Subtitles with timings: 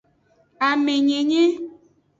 [0.69, 1.43] Amenyenye.